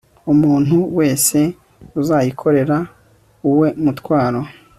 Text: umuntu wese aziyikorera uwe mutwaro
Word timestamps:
umuntu 0.33 0.75
wese 0.97 1.37
aziyikorera 1.99 2.77
uwe 3.49 3.67
mutwaro 3.83 4.41